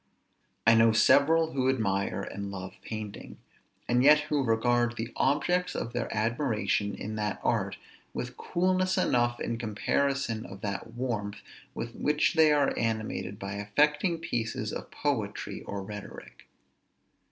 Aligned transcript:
I 0.65 0.73
know 0.73 0.93
several 0.93 1.51
who 1.53 1.69
admire 1.69 2.23
and 2.23 2.49
love 2.49 2.73
painting, 2.81 3.37
and 3.87 4.03
yet 4.03 4.17
who 4.21 4.41
regard 4.41 4.95
the 4.97 5.13
objects 5.15 5.75
of 5.75 5.93
their 5.93 6.11
admiration 6.11 6.95
in 6.95 7.17
that 7.17 7.39
art 7.43 7.77
with 8.11 8.35
coolness 8.35 8.97
enough 8.97 9.39
in 9.39 9.59
comparison 9.59 10.43
of 10.43 10.61
that 10.61 10.95
warmth 10.95 11.43
with 11.75 11.93
which 11.93 12.33
they 12.33 12.51
are 12.51 12.73
animated 12.79 13.37
by 13.37 13.53
affecting 13.53 14.17
pieces 14.17 14.73
of 14.73 14.89
poetry 14.89 15.61
or 15.61 15.83
rhetoric. 15.83 16.47